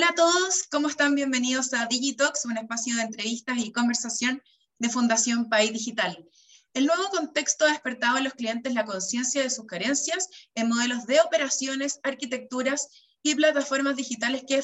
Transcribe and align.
Hola 0.00 0.10
a 0.10 0.14
todos, 0.14 0.62
¿cómo 0.70 0.86
están? 0.86 1.16
Bienvenidos 1.16 1.74
a 1.74 1.86
Digitox, 1.86 2.44
un 2.44 2.56
espacio 2.56 2.94
de 2.94 3.02
entrevistas 3.02 3.58
y 3.58 3.72
conversación 3.72 4.40
de 4.78 4.90
Fundación 4.90 5.48
País 5.48 5.72
Digital. 5.72 6.24
El 6.72 6.86
nuevo 6.86 7.08
contexto 7.08 7.64
ha 7.64 7.70
despertado 7.70 8.16
en 8.16 8.22
los 8.22 8.34
clientes 8.34 8.74
la 8.74 8.84
conciencia 8.84 9.42
de 9.42 9.50
sus 9.50 9.66
carencias 9.66 10.28
en 10.54 10.68
modelos 10.68 11.04
de 11.06 11.20
operaciones, 11.20 11.98
arquitecturas 12.04 12.86
y 13.24 13.34
plataformas 13.34 13.96
digitales 13.96 14.44
que 14.46 14.62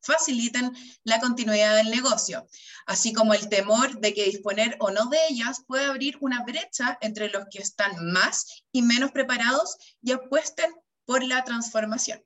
faciliten 0.00 0.72
la 1.04 1.20
continuidad 1.20 1.76
del 1.76 1.90
negocio, 1.90 2.44
así 2.86 3.12
como 3.12 3.32
el 3.32 3.48
temor 3.48 4.00
de 4.00 4.12
que 4.12 4.24
disponer 4.24 4.76
o 4.80 4.90
no 4.90 5.06
de 5.06 5.18
ellas 5.30 5.62
puede 5.68 5.84
abrir 5.84 6.18
una 6.20 6.42
brecha 6.42 6.98
entre 7.00 7.30
los 7.30 7.44
que 7.48 7.60
están 7.60 8.12
más 8.12 8.64
y 8.72 8.82
menos 8.82 9.12
preparados 9.12 9.76
y 10.02 10.10
apuesten 10.10 10.74
por 11.04 11.22
la 11.22 11.44
transformación. 11.44 12.24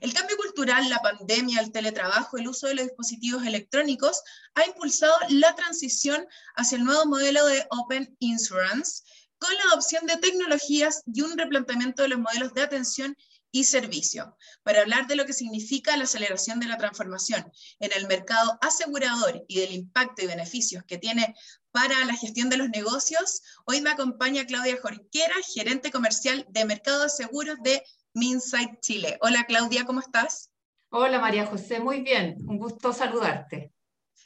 El 0.00 0.12
cambio 0.12 0.36
cultural, 0.36 0.88
la 0.88 0.98
pandemia, 0.98 1.60
el 1.60 1.72
teletrabajo, 1.72 2.36
el 2.36 2.48
uso 2.48 2.66
de 2.66 2.74
los 2.74 2.86
dispositivos 2.86 3.46
electrónicos 3.46 4.22
ha 4.54 4.66
impulsado 4.66 5.14
la 5.28 5.54
transición 5.54 6.26
hacia 6.54 6.76
el 6.76 6.84
nuevo 6.84 7.06
modelo 7.06 7.46
de 7.46 7.66
Open 7.70 8.14
Insurance 8.18 9.02
con 9.38 9.52
la 9.54 9.64
adopción 9.72 10.06
de 10.06 10.16
tecnologías 10.16 11.02
y 11.06 11.22
un 11.22 11.36
replanteamiento 11.36 12.02
de 12.02 12.08
los 12.08 12.18
modelos 12.18 12.54
de 12.54 12.62
atención 12.62 13.16
y 13.50 13.64
servicio, 13.64 14.36
para 14.64 14.82
hablar 14.82 15.06
de 15.06 15.16
lo 15.16 15.24
que 15.24 15.32
significa 15.32 15.96
la 15.96 16.04
aceleración 16.04 16.60
de 16.60 16.66
la 16.66 16.76
transformación 16.76 17.50
en 17.78 17.90
el 17.96 18.06
mercado 18.06 18.58
asegurador 18.60 19.44
y 19.48 19.60
del 19.60 19.72
impacto 19.72 20.22
y 20.22 20.26
beneficios 20.26 20.84
que 20.84 20.98
tiene 20.98 21.34
para 21.70 22.04
la 22.04 22.14
gestión 22.14 22.50
de 22.50 22.58
los 22.58 22.68
negocios, 22.68 23.42
hoy 23.64 23.80
me 23.80 23.90
acompaña 23.90 24.46
Claudia 24.46 24.78
Jorquera, 24.80 25.34
gerente 25.54 25.90
comercial 25.90 26.46
de 26.50 26.64
mercado 26.64 27.04
de 27.04 27.08
seguros 27.10 27.56
de 27.62 27.82
Minsight 28.16 28.80
Chile. 28.80 29.18
Hola 29.20 29.44
Claudia, 29.44 29.84
¿cómo 29.84 30.00
estás? 30.00 30.50
Hola 30.88 31.20
María 31.20 31.44
José, 31.44 31.80
muy 31.80 32.00
bien, 32.00 32.36
un 32.48 32.56
gusto 32.56 32.94
saludarte. 32.94 33.74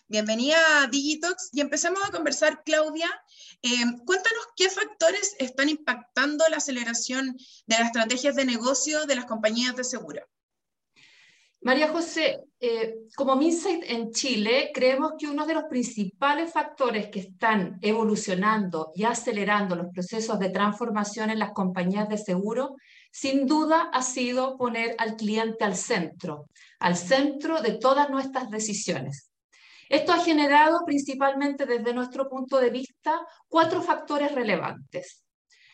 Bienvenida 0.07 0.59
a 0.83 0.87
Digitox 0.87 1.51
y 1.53 1.61
empezamos 1.61 2.01
a 2.05 2.13
conversar, 2.13 2.63
Claudia. 2.65 3.11
Eh, 3.63 3.83
cuéntanos 4.07 4.47
qué 4.55 4.71
factores 4.71 5.35
están 5.41 5.69
impactando 5.69 6.45
la 6.49 6.59
aceleración 6.59 7.37
de 7.67 7.79
las 7.79 7.87
estrategias 7.87 8.37
de 8.37 8.45
negocio 8.45 9.07
de 9.07 9.17
las 9.17 9.25
compañías 9.25 9.75
de 9.75 9.83
seguro. 9.83 10.23
María 11.63 11.89
José, 11.89 12.45
eh, 12.61 12.95
como 13.17 13.35
Minsight 13.35 13.83
en 13.89 14.13
Chile, 14.13 14.71
creemos 14.73 15.15
que 15.19 15.27
uno 15.27 15.47
de 15.47 15.55
los 15.55 15.65
principales 15.65 16.53
factores 16.53 17.09
que 17.09 17.21
están 17.21 17.79
evolucionando 17.83 18.93
y 18.95 19.03
acelerando 19.03 19.75
los 19.75 19.89
procesos 19.93 20.39
de 20.39 20.51
transformación 20.51 21.29
en 21.29 21.41
las 21.41 21.51
compañías 21.51 22.09
de 22.09 22.19
seguro 22.19 22.77
sin 23.11 23.47
duda 23.47 23.91
ha 23.93 24.03
sido 24.03 24.57
poner 24.57 24.95
al 24.99 25.17
cliente 25.17 25.65
al 25.65 25.77
centro, 25.77 26.47
al 26.79 26.97
centro 26.97 27.61
de 27.61 27.73
todas 27.73 28.11
nuestras 28.11 28.51
decisiones. 28.51 29.31
Esto 29.89 30.13
ha 30.13 30.23
generado 30.23 30.85
principalmente 30.87 31.67
desde 31.67 31.93
nuestro 31.93 32.29
punto 32.29 32.59
de 32.59 32.71
vista 32.71 33.27
cuatro 33.49 33.83
factores 33.83 34.33
relevantes. 34.33 35.25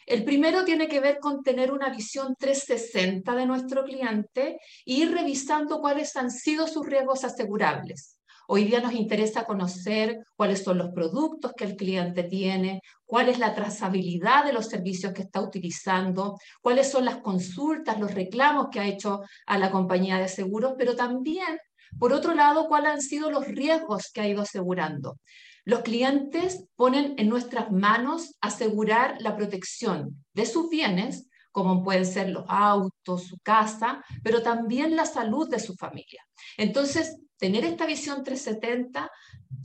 El 0.07 0.25
primero 0.25 0.64
tiene 0.64 0.89
que 0.89 1.01
ver 1.01 1.19
con 1.19 1.42
tener 1.42 1.73
una 1.73 1.91
visión 1.91 2.34
360 2.39 3.34
de 3.34 3.45
nuestro 3.45 3.84
cliente 3.84 4.59
e 4.87 4.92
ir 4.92 5.12
revisando 5.12 5.81
cuáles 5.81 6.17
han 6.17 6.31
sido 6.31 6.67
sus 6.69 6.87
riesgos 6.87 7.25
asegurables. 7.25 8.16
Hoy 8.48 8.64
día 8.64 8.80
nos 8.80 8.92
interesa 8.92 9.44
conocer 9.44 10.25
cuáles 10.36 10.62
son 10.62 10.78
los 10.78 10.91
productos 10.91 11.52
que 11.56 11.64
el 11.64 11.75
cliente 11.75 12.22
tiene, 12.22 12.80
cuál 13.05 13.28
es 13.28 13.41
la 13.41 13.55
trazabilidad 13.55 14.44
de 14.44 14.52
los 14.52 14.66
servicios 14.66 15.12
que 15.12 15.22
está 15.22 15.41
utilizando, 15.41 16.39
cuáles 16.61 16.90
son 16.90 17.05
las 17.05 17.17
consultas, 17.17 17.98
los 17.98 18.14
reclamos 18.14 18.68
que 18.70 18.79
ha 18.79 18.86
hecho 18.86 19.23
a 19.46 19.58
la 19.58 19.73
compañía 19.73 20.18
de 20.18 20.29
seguros, 20.29 20.74
pero 20.79 20.95
también, 20.95 21.58
por 21.98 22.12
otro 22.12 22.35
lado, 22.35 22.68
cuáles 22.68 22.92
han 22.92 23.01
sido 23.02 23.33
los 23.33 23.48
riesgos 23.48 24.11
que 24.12 24.20
ha 24.20 24.29
ido 24.29 24.42
asegurando. 24.42 25.18
Los 25.64 25.80
clientes 25.80 26.64
ponen 26.77 27.14
en 27.18 27.29
nuestras 27.29 27.73
manos 27.73 28.36
asegurar 28.40 29.17
la 29.20 29.36
protección 29.36 30.24
de 30.33 30.46
sus 30.46 30.70
bienes, 30.70 31.29
como 31.56 31.83
pueden 31.83 32.05
ser 32.05 32.28
los 32.28 32.44
autos, 32.48 33.28
su 33.28 33.39
casa, 33.39 34.05
pero 34.22 34.42
también 34.42 34.94
la 34.94 35.06
salud 35.06 35.48
de 35.48 35.58
su 35.58 35.74
familia. 35.74 36.22
Entonces, 36.58 37.18
tener 37.39 37.64
esta 37.64 37.86
visión 37.86 38.22
370, 38.22 39.11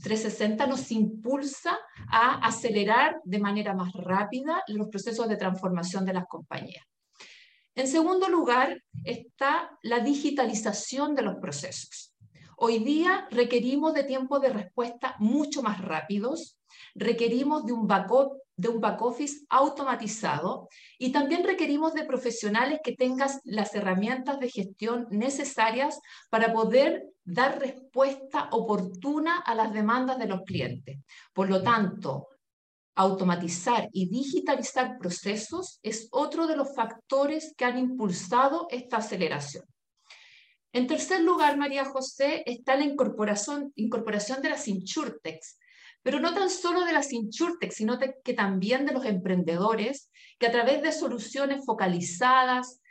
360 0.00 0.66
nos 0.68 0.90
impulsa 0.90 1.78
a 2.10 2.46
acelerar 2.46 3.20
de 3.24 3.38
manera 3.38 3.74
más 3.74 3.92
rápida 3.92 4.62
los 4.68 4.88
procesos 4.88 5.28
de 5.28 5.36
transformación 5.36 6.06
de 6.06 6.14
las 6.14 6.24
compañías. 6.28 6.86
En 7.74 7.86
segundo 7.86 8.30
lugar 8.30 8.82
está 9.04 9.78
la 9.82 10.00
digitalización 10.00 11.14
de 11.14 11.20
los 11.20 11.36
procesos. 11.42 12.11
Hoy 12.64 12.78
día 12.78 13.26
requerimos 13.32 13.92
de 13.92 14.04
tiempos 14.04 14.40
de 14.40 14.50
respuesta 14.50 15.16
mucho 15.18 15.64
más 15.64 15.80
rápidos, 15.80 16.60
requerimos 16.94 17.66
de 17.66 17.72
un 17.72 17.88
de 18.56 18.68
un 18.68 18.80
back 18.80 19.02
office 19.02 19.44
automatizado 19.48 20.68
y 20.96 21.10
también 21.10 21.42
requerimos 21.42 21.92
de 21.92 22.04
profesionales 22.04 22.78
que 22.84 22.94
tengan 22.94 23.30
las 23.42 23.74
herramientas 23.74 24.38
de 24.38 24.48
gestión 24.48 25.08
necesarias 25.10 25.98
para 26.30 26.52
poder 26.52 27.02
dar 27.24 27.58
respuesta 27.58 28.48
oportuna 28.52 29.38
a 29.38 29.56
las 29.56 29.72
demandas 29.72 30.20
de 30.20 30.28
los 30.28 30.42
clientes. 30.42 31.00
Por 31.32 31.50
lo 31.50 31.64
tanto, 31.64 32.28
automatizar 32.94 33.88
y 33.90 34.08
digitalizar 34.08 34.98
procesos 35.00 35.80
es 35.82 36.06
otro 36.12 36.46
de 36.46 36.56
los 36.56 36.72
factores 36.76 37.54
que 37.56 37.64
han 37.64 37.76
impulsado 37.76 38.68
esta 38.70 38.98
aceleración. 38.98 39.64
En 40.72 40.86
tercer 40.86 41.20
lugar, 41.20 41.56
María 41.56 41.84
José, 41.84 42.42
está 42.46 42.76
la 42.76 42.84
incorporación, 42.84 43.72
incorporación 43.76 44.42
de 44.42 44.50
las 44.50 44.68
insurtechs, 44.68 45.58
pero 46.02 46.18
no 46.18 46.34
tan 46.34 46.50
solo 46.50 46.84
de 46.84 46.92
las 46.92 47.12
insurtech, 47.12 47.72
sino 47.72 47.98
que 47.98 48.34
también 48.34 48.86
de 48.86 48.92
los 48.92 49.04
emprendedores 49.04 50.10
que 50.38 50.46
a 50.46 50.52
través 50.52 50.82
de 50.82 50.92
soluciones 50.92 51.64
focalizadas, 51.64 52.81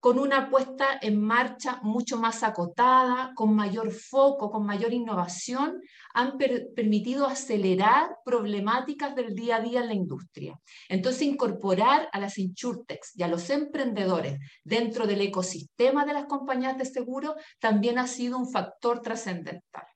con 0.00 0.18
una 0.18 0.50
puesta 0.50 0.98
en 1.00 1.20
marcha 1.20 1.80
mucho 1.82 2.18
más 2.18 2.42
acotada, 2.42 3.32
con 3.34 3.54
mayor 3.54 3.90
foco, 3.90 4.50
con 4.50 4.64
mayor 4.64 4.92
innovación, 4.92 5.80
han 6.14 6.38
permitido 6.38 7.26
acelerar 7.26 8.16
problemáticas 8.24 9.16
del 9.16 9.34
día 9.34 9.56
a 9.56 9.60
día 9.60 9.80
en 9.80 9.88
la 9.88 9.94
industria. 9.94 10.60
Entonces, 10.88 11.22
incorporar 11.22 12.08
a 12.12 12.20
las 12.20 12.38
insurtechs 12.38 13.16
y 13.16 13.22
a 13.22 13.28
los 13.28 13.50
emprendedores 13.50 14.38
dentro 14.62 15.06
del 15.06 15.22
ecosistema 15.22 16.04
de 16.04 16.12
las 16.12 16.26
compañías 16.26 16.78
de 16.78 16.84
seguro 16.84 17.34
también 17.58 17.98
ha 17.98 18.06
sido 18.06 18.38
un 18.38 18.50
factor 18.50 19.00
trascendental. 19.00 19.86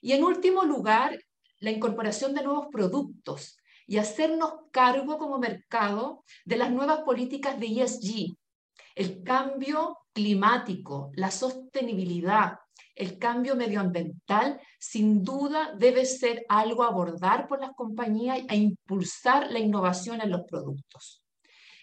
Y 0.00 0.12
en 0.12 0.24
último 0.24 0.64
lugar, 0.64 1.18
la 1.58 1.70
incorporación 1.70 2.34
de 2.34 2.42
nuevos 2.42 2.68
productos 2.70 3.56
y 3.86 3.98
hacernos 3.98 4.54
cargo 4.70 5.18
como 5.18 5.38
mercado 5.38 6.24
de 6.44 6.56
las 6.56 6.70
nuevas 6.70 7.00
políticas 7.00 7.58
de 7.58 7.66
ESG, 7.82 8.36
el 9.00 9.22
cambio 9.22 9.96
climático, 10.12 11.10
la 11.14 11.30
sostenibilidad, 11.30 12.58
el 12.94 13.18
cambio 13.18 13.56
medioambiental, 13.56 14.60
sin 14.78 15.24
duda 15.24 15.72
debe 15.74 16.04
ser 16.04 16.44
algo 16.50 16.82
a 16.82 16.88
abordar 16.88 17.48
por 17.48 17.60
las 17.60 17.70
compañías 17.74 18.40
e 18.46 18.56
impulsar 18.56 19.50
la 19.50 19.58
innovación 19.58 20.20
en 20.20 20.30
los 20.30 20.42
productos. 20.42 21.19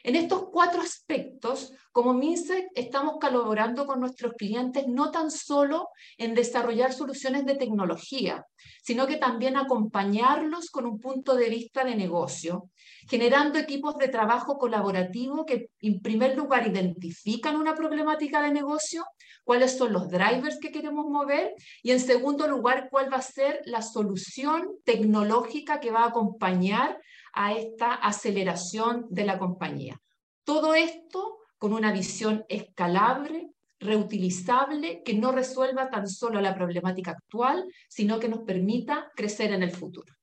En 0.03 0.16
estos 0.16 0.50
cuatro 0.52 0.81
aspectos, 0.81 1.74
como 1.91 2.13
MINSEC, 2.13 2.68
estamos 2.75 3.16
colaborando 3.19 3.85
con 3.85 4.00
nuestros 4.00 4.34
clientes 4.34 4.85
no 4.88 5.09
tan 5.09 5.31
solo 5.31 5.90
en 6.18 6.35
desarrollar 6.35 6.94
soluciones 6.94 7.46
de 7.46 7.56
tecnología, 7.56 8.46
sino 8.84 9.08
que 9.08 9.17
también 9.17 9.58
acompañarlos 9.58 10.70
con 10.70 10.85
un 10.85 10.99
punto 10.99 11.35
de 11.35 11.49
vista 11.49 11.84
de 11.84 11.96
negocio, 11.96 12.70
generando 13.09 13.58
equipos 13.58 13.97
de 13.97 14.09
trabajo 14.09 14.58
colaborativo 14.58 15.46
que, 15.46 15.72
en 15.82 16.02
primer 16.02 16.38
lugar, 16.38 16.67
identifican 16.67 17.55
una 17.55 17.73
problemática 17.73 18.41
de 18.41 18.52
negocio, 18.52 19.03
cuáles 19.43 19.78
son 19.78 19.93
los 19.93 20.09
drivers 20.09 20.59
que 20.59 20.72
queremos 20.72 21.08
mover 21.08 21.53
y, 21.82 21.91
en 21.91 22.00
segundo 22.00 22.47
lugar, 22.47 22.90
cuál 22.91 23.11
va 23.11 23.17
a 23.17 23.22
ser 23.22 23.61
la 23.66 23.82
solución 23.82 24.70
tecnológica 24.84 25.79
que 25.79 25.91
va 25.91 26.03
a 26.03 26.09
acompañar 26.09 27.00
a 27.34 27.53
esta 27.53 27.94
aceleración 27.94 29.08
de 29.09 29.26
la 29.26 29.38
compañía. 29.38 30.00
Todo 30.44 30.74
esto 30.74 31.40
con 31.58 31.74
una 31.74 31.91
visión 31.91 32.46
escalable, 32.50 33.50
reutilizable, 33.79 35.02
que 35.03 35.14
no 35.14 35.32
resuelva 35.32 35.90
tan 35.90 36.08
solo 36.08 36.41
la 36.41 36.56
problemática 36.56 37.12
actual, 37.12 37.66
sino 37.90 38.20
que 38.20 38.29
nos 38.29 38.40
permita 38.40 39.12
crecer 39.16 39.52
en 39.52 39.64
el 39.64 39.72
futuro. 39.72 40.14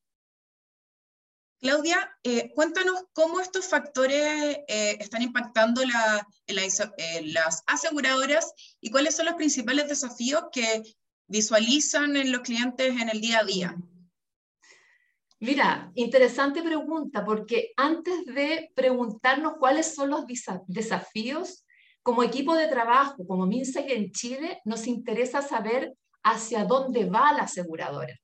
Claudia, 1.59 2.17
eh, 2.23 2.51
cuéntanos 2.53 3.05
cómo 3.13 3.39
estos 3.39 3.67
factores 3.67 4.57
eh, 4.67 4.97
están 4.99 5.21
impactando 5.21 5.81
las 5.85 7.63
aseguradoras 7.65 8.53
y 8.81 8.91
cuáles 8.91 9.15
son 9.15 9.25
los 9.25 9.35
principales 9.35 9.87
desafíos 9.87 10.43
que 10.51 10.83
visualizan 11.27 12.17
en 12.17 12.31
los 12.31 12.41
clientes 12.41 13.01
en 13.01 13.09
el 13.09 13.19
día 13.19 13.39
a 13.39 13.45
día. 13.45 13.75
Mira, 15.39 15.91
interesante 15.95 16.63
pregunta, 16.63 17.25
porque 17.25 17.73
antes 17.75 18.25
de 18.25 18.71
preguntarnos 18.73 19.55
cuáles 19.59 19.93
son 19.93 20.09
los 20.09 20.25
desafíos, 20.67 21.65
como 22.01 22.23
equipo 22.23 22.55
de 22.55 22.67
trabajo, 22.67 23.25
como 23.27 23.45
MinSafe 23.45 23.97
en 23.97 24.11
Chile, 24.11 24.61
nos 24.63 24.87
interesa 24.87 25.41
saber 25.41 25.93
hacia 26.23 26.63
dónde 26.63 27.05
va 27.05 27.33
la 27.33 27.43
aseguradora, 27.43 28.15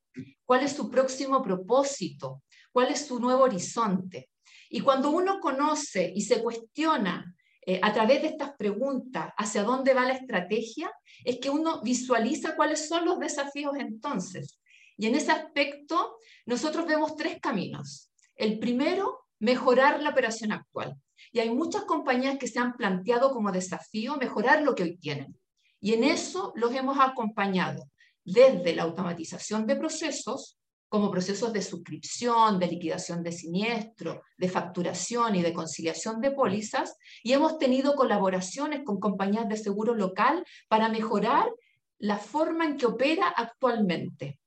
cuál 0.45 0.63
es 0.63 0.71
su 0.71 0.89
próximo 0.89 1.41
propósito, 1.41 2.43
cuál 2.71 2.91
es 2.91 3.07
su 3.07 3.19
nuevo 3.19 3.43
horizonte. 3.43 4.29
Y 4.69 4.79
cuando 4.79 5.09
uno 5.09 5.39
conoce 5.39 6.13
y 6.15 6.21
se 6.21 6.41
cuestiona 6.41 7.35
eh, 7.65 7.79
a 7.83 7.91
través 7.91 8.21
de 8.21 8.29
estas 8.29 8.53
preguntas 8.55 9.33
hacia 9.37 9.63
dónde 9.63 9.93
va 9.93 10.05
la 10.05 10.13
estrategia, 10.13 10.91
es 11.25 11.39
que 11.39 11.49
uno 11.49 11.81
visualiza 11.81 12.55
cuáles 12.55 12.87
son 12.87 13.03
los 13.05 13.19
desafíos 13.19 13.73
entonces. 13.77 14.60
Y 14.97 15.07
en 15.07 15.15
ese 15.15 15.31
aspecto, 15.31 16.17
nosotros 16.45 16.85
vemos 16.85 17.15
tres 17.15 17.39
caminos. 17.41 18.11
El 18.35 18.59
primero, 18.59 19.25
mejorar 19.39 20.01
la 20.01 20.11
operación 20.11 20.51
actual. 20.51 20.95
Y 21.31 21.39
hay 21.39 21.49
muchas 21.49 21.83
compañías 21.83 22.37
que 22.37 22.47
se 22.47 22.59
han 22.59 22.75
planteado 22.77 23.31
como 23.31 23.51
desafío 23.51 24.17
mejorar 24.17 24.61
lo 24.61 24.75
que 24.75 24.83
hoy 24.83 24.97
tienen. 24.97 25.37
Y 25.79 25.93
en 25.93 26.03
eso 26.03 26.53
los 26.55 26.73
hemos 26.73 26.99
acompañado 26.99 27.89
desde 28.23 28.75
la 28.75 28.83
automatización 28.83 29.65
de 29.65 29.75
procesos, 29.75 30.57
como 30.89 31.09
procesos 31.09 31.53
de 31.53 31.61
suscripción, 31.61 32.59
de 32.59 32.67
liquidación 32.67 33.23
de 33.23 33.31
siniestro, 33.31 34.23
de 34.37 34.49
facturación 34.49 35.35
y 35.35 35.41
de 35.41 35.53
conciliación 35.53 36.19
de 36.19 36.31
pólizas, 36.31 36.95
y 37.23 37.31
hemos 37.31 37.57
tenido 37.57 37.95
colaboraciones 37.95 38.81
con 38.83 38.99
compañías 38.99 39.47
de 39.47 39.57
seguro 39.57 39.95
local 39.95 40.45
para 40.67 40.89
mejorar 40.89 41.49
la 41.97 42.17
forma 42.17 42.65
en 42.65 42.77
que 42.77 42.87
opera 42.87 43.29
actualmente. 43.29 44.40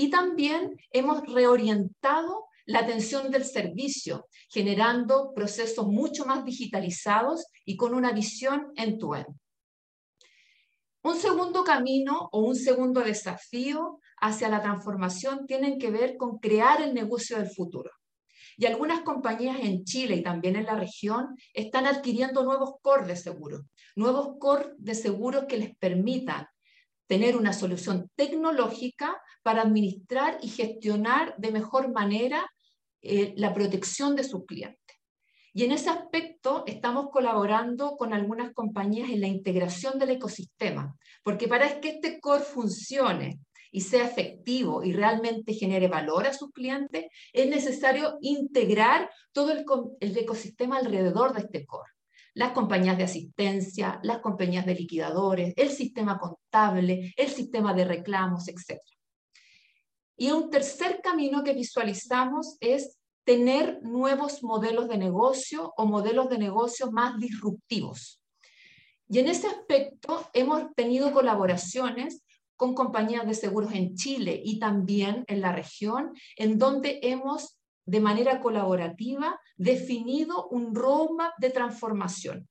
Y 0.00 0.08
también 0.08 0.80
hemos 0.92 1.26
reorientado 1.26 2.46
la 2.64 2.78
atención 2.78 3.30
del 3.30 3.44
servicio, 3.44 4.28
generando 4.48 5.34
procesos 5.34 5.86
mucho 5.88 6.24
más 6.24 6.42
digitalizados 6.42 7.44
y 7.66 7.76
con 7.76 7.92
una 7.92 8.10
visión 8.12 8.72
en 8.76 8.96
tu 8.96 9.14
end 9.14 9.26
Un 11.02 11.16
segundo 11.16 11.64
camino 11.64 12.30
o 12.32 12.40
un 12.40 12.56
segundo 12.56 13.02
desafío 13.02 14.00
hacia 14.22 14.48
la 14.48 14.62
transformación 14.62 15.44
tienen 15.46 15.78
que 15.78 15.90
ver 15.90 16.16
con 16.16 16.38
crear 16.38 16.80
el 16.80 16.94
negocio 16.94 17.36
del 17.36 17.50
futuro. 17.50 17.90
Y 18.56 18.64
algunas 18.64 19.02
compañías 19.02 19.58
en 19.60 19.84
Chile 19.84 20.16
y 20.16 20.22
también 20.22 20.56
en 20.56 20.64
la 20.64 20.76
región 20.76 21.36
están 21.52 21.84
adquiriendo 21.84 22.42
nuevos 22.42 22.76
core 22.80 23.06
de 23.06 23.16
seguro, 23.16 23.66
nuevos 23.96 24.38
core 24.38 24.72
de 24.78 24.94
seguros 24.94 25.44
que 25.46 25.58
les 25.58 25.76
permitan 25.76 26.46
tener 27.10 27.36
una 27.36 27.52
solución 27.52 28.08
tecnológica 28.14 29.20
para 29.42 29.62
administrar 29.62 30.38
y 30.42 30.48
gestionar 30.48 31.34
de 31.38 31.50
mejor 31.50 31.92
manera 31.92 32.48
eh, 33.02 33.34
la 33.36 33.52
protección 33.52 34.14
de 34.14 34.22
sus 34.22 34.46
clientes. 34.46 34.96
Y 35.52 35.64
en 35.64 35.72
ese 35.72 35.90
aspecto 35.90 36.62
estamos 36.68 37.08
colaborando 37.10 37.96
con 37.96 38.14
algunas 38.14 38.52
compañías 38.54 39.10
en 39.10 39.22
la 39.22 39.26
integración 39.26 39.98
del 39.98 40.10
ecosistema, 40.10 40.96
porque 41.24 41.48
para 41.48 41.80
que 41.80 41.88
este 41.88 42.20
core 42.20 42.44
funcione 42.44 43.40
y 43.72 43.80
sea 43.80 44.06
efectivo 44.06 44.84
y 44.84 44.92
realmente 44.92 45.54
genere 45.54 45.88
valor 45.88 46.28
a 46.28 46.32
sus 46.32 46.52
clientes, 46.52 47.06
es 47.32 47.48
necesario 47.48 48.18
integrar 48.20 49.10
todo 49.32 49.50
el, 49.50 49.64
el 49.98 50.16
ecosistema 50.16 50.78
alrededor 50.78 51.32
de 51.32 51.40
este 51.40 51.66
core 51.66 51.90
las 52.34 52.52
compañías 52.52 52.96
de 52.96 53.04
asistencia, 53.04 54.00
las 54.02 54.18
compañías 54.18 54.66
de 54.66 54.74
liquidadores, 54.74 55.54
el 55.56 55.70
sistema 55.70 56.18
contable, 56.18 57.12
el 57.16 57.28
sistema 57.28 57.74
de 57.74 57.84
reclamos, 57.84 58.48
etc. 58.48 58.80
Y 60.16 60.30
un 60.30 60.50
tercer 60.50 61.00
camino 61.02 61.42
que 61.42 61.54
visualizamos 61.54 62.56
es 62.60 62.98
tener 63.24 63.80
nuevos 63.82 64.42
modelos 64.42 64.88
de 64.88 64.98
negocio 64.98 65.72
o 65.76 65.86
modelos 65.86 66.28
de 66.28 66.38
negocio 66.38 66.90
más 66.90 67.18
disruptivos. 67.18 68.20
Y 69.08 69.18
en 69.18 69.28
ese 69.28 69.48
aspecto 69.48 70.28
hemos 70.32 70.74
tenido 70.74 71.12
colaboraciones 71.12 72.22
con 72.56 72.74
compañías 72.74 73.26
de 73.26 73.34
seguros 73.34 73.72
en 73.72 73.94
Chile 73.94 74.40
y 74.44 74.58
también 74.58 75.24
en 75.28 75.40
la 75.40 75.52
región, 75.52 76.12
en 76.36 76.58
donde 76.58 77.00
hemos 77.02 77.59
de 77.84 78.00
manera 78.00 78.40
colaborativa 78.40 79.40
definido 79.56 80.48
un 80.48 80.74
roadmap 80.74 81.32
de 81.38 81.50
transformación 81.50 82.48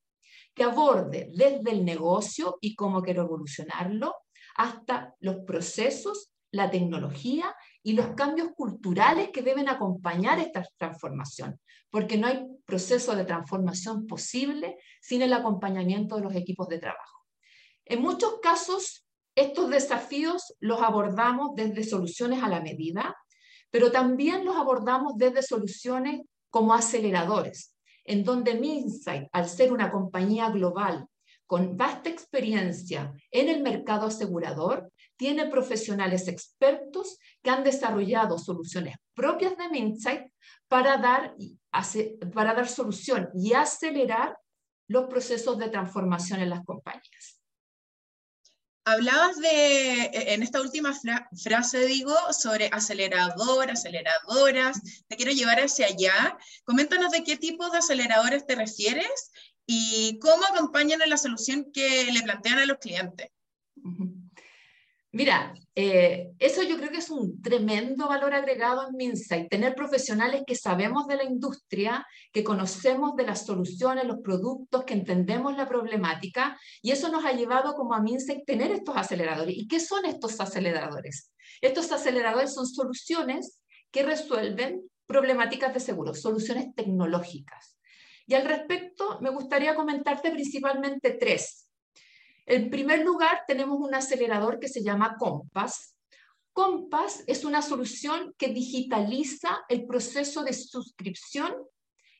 que 0.54 0.64
aborde 0.64 1.30
desde 1.34 1.72
el 1.72 1.86
negocio 1.86 2.58
y 2.62 2.76
cómo 2.76 3.02
quiero 3.02 3.24
evolucionarlo, 3.24 4.16
hasta 4.56 5.16
los 5.20 5.38
procesos 5.46 6.31
la 6.52 6.70
tecnología 6.70 7.56
y 7.84 7.94
los 7.94 8.08
cambios 8.16 8.50
culturales 8.56 9.30
que 9.31 9.42
deben 9.42 9.70
acompañar 9.70 10.40
esta 10.40 10.64
transformación, 10.78 11.60
porque 11.90 12.18
no 12.18 12.28
hay 12.28 12.46
proceso 12.66 13.16
de 13.16 13.26
transformación 13.26 14.08
posible 14.08 14.78
sin 15.02 15.22
el 15.22 15.34
acompañamiento 15.34 16.16
de 16.16 16.24
los 16.24 16.36
equipos 16.36 16.68
de 16.68 16.80
trabajo. 16.80 17.26
En 17.86 18.02
muchos 18.02 18.40
casos, 18.42 19.06
estos 19.36 19.70
desafíos 19.70 20.56
los 20.60 20.81
abordamos 20.81 21.56
desde 21.56 21.84
soluciones 21.84 22.44
a 22.44 22.50
la 22.50 22.62
medida, 22.62 23.16
pero 23.71 23.92
también 23.92 24.45
los 24.45 24.56
abordamos 24.56 25.13
desde 25.18 25.42
soluciones 25.42 26.21
como 26.50 26.74
aceleradores, 26.74 27.75
en 28.04 28.24
donde 28.24 28.56
Minsight, 28.56 29.27
al 29.31 29.48
ser 29.48 29.71
una 29.71 29.92
compañía 29.92 30.50
global 30.50 31.07
con 31.45 31.77
vasta 31.77 32.10
experiencia 32.10 33.13
en 33.31 33.50
el 33.50 33.62
mercado 33.62 34.07
asegurador, 34.07 34.92
tiene 35.18 35.48
profesionales 35.48 36.27
expertos 36.27 37.18
que 37.42 37.50
han 37.50 37.63
desarrollado 37.63 38.38
soluciones 38.38 38.95
propias 39.13 39.57
de 39.57 39.68
Minsight 39.68 40.31
para 40.68 40.98
dar, 40.98 41.36
para 42.33 42.54
dar 42.54 42.68
solución 42.68 43.30
y 43.33 43.54
acelerar 43.54 44.38
los 44.88 45.06
procesos 45.07 45.57
de 45.57 45.69
transformación 45.69 46.39
en 46.39 46.50
las 46.50 46.63
compañías. 46.63 47.38
Hablabas 48.86 49.38
de, 49.38 50.04
e, 50.06 50.34
en 50.34 50.44
esta 50.44 50.62
última 50.62 50.94
frase, 51.44 51.86
digo, 51.86 52.16
sobre 52.31 52.70
acelerador, 52.72 53.70
aceleradoras. 53.70 54.81
Te 55.08 55.16
quiero 55.16 55.31
llevar 55.31 55.60
hacia 55.60 55.88
allá. 55.88 56.38
Coméntanos 56.64 57.12
de 57.12 57.24
qué 57.24 57.38
tipo 57.38 57.70
de 57.70 57.78
aceleradores 57.78 58.46
te 58.46 58.56
refieres 58.56 59.31
y 59.66 60.18
cómo 60.20 60.44
acompañan 60.46 61.02
en 61.02 61.10
la 61.10 61.18
solución 61.18 61.72
que 61.72 62.12
le 62.12 62.24
plantean 62.24 62.60
a 62.60 62.66
los 62.66 62.78
clientes. 62.80 63.30
Mira, 65.11 65.56
eh, 65.73 66.33
eso 66.38 66.61
yo 66.61 66.77
creo 66.77 66.91
que 66.91 66.97
es 66.97 67.09
un 67.09 67.41
tremendo 67.41 68.07
valor 68.07 68.35
agregado 68.35 68.88
en 68.88 68.95
Minsight, 68.95 69.49
tener 69.49 69.73
profesionales 69.73 70.44
que 70.45 70.54
sabemos 70.54 71.07
de 71.07 71.16
la 71.16 71.23
industria, 71.23 72.06
que 72.31 72.44
conocemos 72.44 73.16
de 73.16 73.25
las 73.25 73.44
soluciones, 73.44 74.06
los 74.06 74.19
productos, 74.21 74.83
que 74.83 74.94
entendemos 74.94 75.57
la 75.57 75.68
problemática, 75.68 76.59
y 76.83 76.92
eso 76.92 77.09
nos 77.09 77.25
ha 77.25 77.33
llevado 77.33 77.73
como 77.73 77.95
a 77.95 78.01
Minsight 78.01 78.45
tener 78.45 78.71
estos 78.71 78.95
aceleradores. 78.97 79.57
¿Y 79.57 79.68
qué 79.68 79.80
son 79.80 80.06
estos 80.06 80.39
aceleradores? 80.39 81.31
Estos 81.59 81.92
aceleradores 81.92 82.54
son 82.54 82.68
soluciones 82.68 83.61
que 83.89 84.04
resuelven 84.04 84.83
problemáticas 85.07 85.73
de 85.73 85.80
seguro, 85.80 86.13
soluciones 86.13 86.75
tecnológicas. 86.75 87.80
Y 88.28 88.35
al 88.35 88.45
respecto, 88.45 89.19
me 89.21 89.31
gustaría 89.31 89.73
comentarte 89.73 90.30
principalmente 90.30 91.18
tres. 91.19 91.69
En 92.49 92.71
primer 92.71 93.06
lugar, 93.06 93.44
tenemos 93.45 93.79
un 93.79 93.94
acelerador 93.94 94.59
que 94.59 94.68
se 94.68 94.81
llama 94.81 95.18
Compass. 95.19 95.95
Compass 96.51 97.23
es 97.27 97.45
una 97.45 97.61
solución 97.61 98.33
que 98.39 98.47
digitaliza 98.47 99.63
el 99.69 99.85
proceso 99.85 100.44
de 100.44 100.53
suscripción 100.53 101.53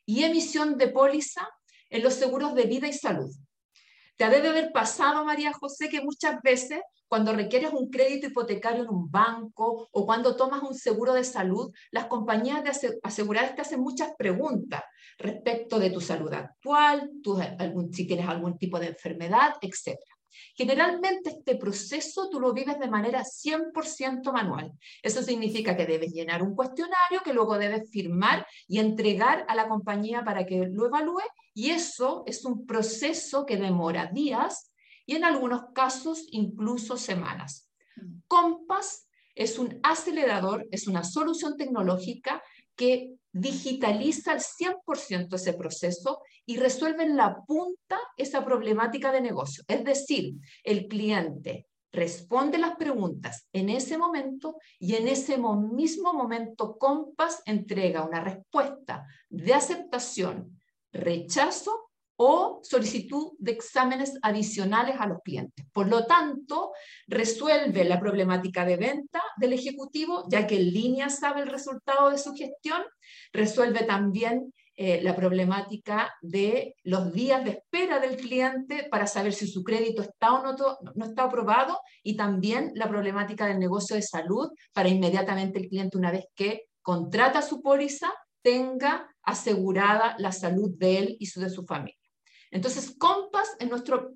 y 0.06 0.24
emisión 0.26 0.78
de 0.78 0.90
póliza 0.90 1.50
en 1.90 2.04
los 2.04 2.14
seguros 2.14 2.54
de 2.54 2.66
vida 2.66 2.88
y 2.88 2.94
salud. 2.94 3.32
Te 4.18 4.30
debe 4.30 4.50
haber 4.50 4.72
pasado, 4.72 5.26
María 5.26 5.52
José, 5.52 5.90
que 5.90 6.02
muchas 6.02 6.40
veces 6.44 6.82
cuando 7.08 7.34
requieres 7.34 7.74
un 7.74 7.90
crédito 7.90 8.28
hipotecario 8.28 8.84
en 8.84 8.90
un 8.90 9.10
banco 9.10 9.90
o 9.92 10.06
cuando 10.06 10.36
tomas 10.36 10.62
un 10.62 10.76
seguro 10.76 11.14
de 11.14 11.24
salud, 11.24 11.74
las 11.90 12.06
compañías 12.06 12.64
de 12.64 13.00
aseguradas 13.02 13.56
te 13.56 13.62
hacen 13.62 13.80
muchas 13.80 14.12
preguntas 14.16 14.84
respecto 15.18 15.80
de 15.80 15.90
tu 15.90 16.00
salud 16.00 16.32
actual, 16.32 17.10
si 17.92 18.06
tienes 18.06 18.28
algún 18.28 18.60
tipo 18.60 18.80
de 18.80 18.90
enfermedad, 18.90 19.56
etc. 19.62 19.98
Generalmente 20.56 21.30
este 21.30 21.56
proceso 21.56 22.30
tú 22.30 22.40
lo 22.40 22.54
vives 22.54 22.80
de 22.80 22.90
manera 22.90 23.24
100% 23.24 24.32
manual. 24.32 24.72
Eso 25.02 25.22
significa 25.22 25.76
que 25.76 25.86
debes 25.86 26.12
llenar 26.12 26.44
un 26.44 26.56
cuestionario 26.56 27.22
que 27.24 27.34
luego 27.34 27.58
debes 27.58 27.90
firmar 27.92 28.46
y 28.68 28.80
entregar 28.80 29.46
a 29.48 29.56
la 29.56 29.68
compañía 29.68 30.24
para 30.24 30.46
que 30.46 30.68
lo 30.68 30.88
evalúe 30.88 31.24
y 31.54 31.72
eso 31.72 32.24
es 32.26 32.46
un 32.46 32.66
proceso 32.66 33.46
que 33.46 33.58
demora 33.58 34.08
días 34.08 34.72
y 35.06 35.16
en 35.16 35.24
algunos 35.24 35.64
casos 35.74 36.28
incluso 36.32 36.98
semanas. 36.98 37.70
Mm. 37.96 38.20
Compass 38.28 39.08
es 39.36 39.58
un 39.58 39.80
acelerador, 39.84 40.68
es 40.72 40.88
una 40.88 41.04
solución 41.04 41.58
tecnológica 41.58 42.44
que 42.76 43.19
digitaliza 43.32 44.32
al 44.32 44.40
100% 44.40 45.36
ese 45.36 45.54
proceso 45.54 46.22
y 46.46 46.58
resuelve 46.58 47.04
en 47.04 47.16
la 47.16 47.44
punta 47.46 48.00
esa 48.18 48.44
problemática 48.44 49.12
de 49.12 49.22
negocio. 49.22 49.64
Es 49.68 49.84
decir, 49.84 50.34
el 50.64 50.88
cliente 50.88 51.68
responde 51.92 52.58
las 52.58 52.76
preguntas 52.76 53.48
en 53.52 53.70
ese 53.70 53.98
momento 53.98 54.58
y 54.78 54.96
en 54.96 55.08
ese 55.08 55.38
mismo 55.38 56.14
momento 56.14 56.78
Compass 56.78 57.42
entrega 57.46 58.04
una 58.04 58.24
respuesta 58.24 59.06
de 59.30 59.54
aceptación, 59.54 60.60
rechazo 60.92 61.89
o 62.22 62.60
solicitud 62.64 63.32
de 63.40 63.54
exámenes 63.54 64.18
adicionales 64.22 64.98
a 65.00 65.08
los 65.08 65.20
clientes. 65.24 65.66
Por 65.72 65.88
lo 65.88 66.06
tanto, 66.06 66.74
resuelve 67.08 67.86
la 67.86 67.98
problemática 67.98 68.66
de 68.66 68.76
venta 68.76 69.22
del 69.38 69.54
ejecutivo, 69.54 70.26
ya 70.30 70.46
que 70.46 70.58
en 70.58 70.74
línea 70.74 71.10
sabe 71.10 71.42
el 71.42 71.48
resultado 71.48 72.10
de 72.10 72.18
su 72.18 72.34
gestión, 72.34 72.84
resuelve 73.32 73.86
también 73.86 74.54
eh, 74.76 75.02
la 75.02 75.16
problemática 75.16 76.14
de 76.22 76.76
los 76.84 77.14
días 77.14 77.46
de 77.46 77.52
espera 77.52 78.02
del 78.02 78.18
cliente 78.18 78.90
para 78.92 79.08
saber 79.08 79.32
si 79.32 79.48
su 79.48 79.64
crédito 79.64 80.02
está 80.02 80.34
o 80.34 80.44
no, 80.44 80.58
no 80.96 81.06
está 81.06 81.24
aprobado 81.24 81.80
y 82.04 82.18
también 82.18 82.74
la 82.76 82.90
problemática 82.90 83.48
del 83.48 83.60
negocio 83.60 83.96
de 83.96 84.02
salud 84.02 84.50
para 84.74 84.90
inmediatamente 84.90 85.58
el 85.58 85.70
cliente 85.70 85.98
una 85.98 86.12
vez 86.12 86.26
que 86.36 86.66
contrata 86.82 87.42
su 87.42 87.62
póliza 87.62 88.12
tenga 88.42 89.10
asegurada 89.24 90.16
la 90.18 90.34
salud 90.34 90.72
de 90.78 90.98
él 90.98 91.18
y 91.18 91.28
su, 91.28 91.40
de 91.40 91.50
su 91.50 91.66
familia. 91.66 92.09
Entonces, 92.52 92.96
Compass 92.98 93.56
es 93.60 93.70
nuestro 93.70 94.16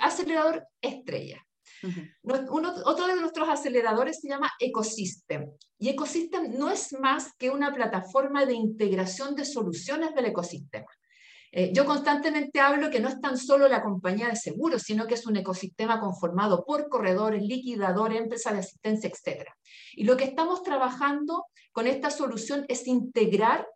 acelerador 0.00 0.66
estrella 0.80 1.44
otro 2.22 3.06
de 3.06 3.16
nuestros 3.16 3.48
aceleradores 3.48 4.20
se 4.20 4.28
llama 4.28 4.52
Ecosystem. 4.58 5.50
Y 5.78 5.88
Ecosystem 5.88 6.56
no 6.56 6.70
es 6.70 6.92
más 6.92 7.32
que 7.36 7.50
una 7.50 7.72
plataforma 7.72 8.44
de 8.46 8.54
integración 8.54 9.34
de 9.34 9.44
soluciones 9.44 10.14
del 10.14 10.26
ecosistema. 10.26 10.86
Eh, 11.54 11.70
yo 11.74 11.84
constantemente 11.84 12.60
hablo 12.60 12.90
que 12.90 13.00
no 13.00 13.08
es 13.08 13.20
tan 13.20 13.36
solo 13.36 13.68
la 13.68 13.82
compañía 13.82 14.28
de 14.28 14.36
seguros, 14.36 14.82
sino 14.82 15.06
que 15.06 15.14
es 15.14 15.26
un 15.26 15.36
ecosistema 15.36 16.00
conformado 16.00 16.64
por 16.64 16.88
corredores, 16.88 17.42
liquidadores, 17.42 18.20
empresas 18.20 18.54
de 18.54 18.60
asistencia, 18.60 19.10
etc. 19.10 19.50
Y 19.92 20.04
lo 20.04 20.16
que 20.16 20.24
estamos 20.24 20.62
trabajando 20.62 21.44
con 21.72 21.86
esta 21.86 22.10
solución 22.10 22.64
es 22.68 22.86
integrar 22.86 23.66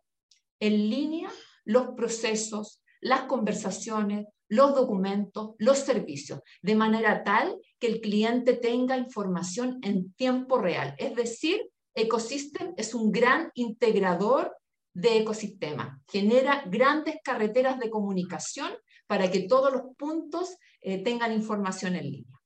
en 0.59 0.89
línea 0.89 1.29
los 1.65 1.89
procesos, 1.89 2.81
las 3.01 3.23
conversaciones, 3.23 4.25
los 4.49 4.73
documentos, 4.75 5.55
los 5.57 5.79
servicios, 5.79 6.39
de 6.61 6.75
manera 6.75 7.23
tal 7.23 7.57
que 7.79 7.87
el 7.87 8.01
cliente 8.01 8.53
tenga 8.53 8.97
información 8.97 9.79
en 9.81 10.13
tiempo 10.13 10.57
real. 10.57 10.95
Es 10.97 11.15
decir, 11.15 11.69
Ecosystem 11.93 12.73
es 12.77 12.93
un 12.93 13.11
gran 13.11 13.51
integrador 13.55 14.55
de 14.93 15.17
ecosistema, 15.17 16.01
genera 16.07 16.63
grandes 16.65 17.17
carreteras 17.23 17.79
de 17.79 17.89
comunicación 17.89 18.71
para 19.05 19.29
que 19.29 19.41
todos 19.41 19.71
los 19.71 19.95
puntos 19.95 20.55
eh, 20.81 21.03
tengan 21.03 21.31
información 21.31 21.95
en 21.95 22.11
línea. 22.11 22.37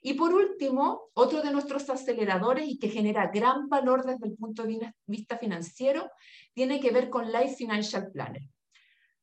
Y 0.00 0.14
por 0.14 0.32
último, 0.32 1.10
otro 1.14 1.42
de 1.42 1.50
nuestros 1.50 1.90
aceleradores 1.90 2.68
y 2.68 2.78
que 2.78 2.88
genera 2.88 3.30
gran 3.34 3.68
valor 3.68 4.04
desde 4.04 4.26
el 4.26 4.36
punto 4.36 4.64
de 4.64 4.92
vista 5.06 5.36
financiero, 5.36 6.08
tiene 6.54 6.78
que 6.78 6.92
ver 6.92 7.10
con 7.10 7.32
Life 7.32 7.56
Financial 7.56 8.08
Planner. 8.12 8.42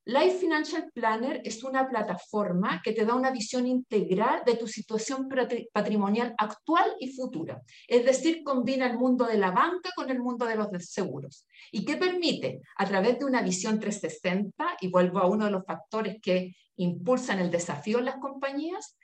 Life 0.05 0.39
Financial 0.39 0.91
Planner 0.93 1.41
es 1.45 1.63
una 1.63 1.87
plataforma 1.87 2.81
que 2.83 2.91
te 2.91 3.05
da 3.05 3.15
una 3.15 3.31
visión 3.31 3.65
integral 3.65 4.41
de 4.45 4.55
tu 4.55 4.67
situación 4.67 5.29
patrimonial 5.71 6.35
actual 6.37 6.93
y 6.99 7.13
futura. 7.13 7.61
Es 7.87 8.03
decir, 8.03 8.43
combina 8.43 8.85
el 8.85 8.97
mundo 8.97 9.25
de 9.25 9.37
la 9.37 9.51
banca 9.51 9.91
con 9.95 10.09
el 10.09 10.19
mundo 10.19 10.45
de 10.45 10.55
los 10.55 10.67
seguros. 10.89 11.47
¿Y 11.71 11.85
qué 11.85 11.95
permite? 11.95 12.59
A 12.75 12.85
través 12.85 13.17
de 13.17 13.25
una 13.25 13.41
visión 13.41 13.79
360, 13.79 14.77
y 14.81 14.89
vuelvo 14.89 15.19
a 15.19 15.27
uno 15.27 15.45
de 15.45 15.51
los 15.51 15.65
factores 15.65 16.17
que 16.21 16.53
impulsan 16.75 17.39
el 17.39 17.49
desafío 17.49 17.99
en 17.99 18.05
las 18.05 18.17
compañías, 18.17 18.97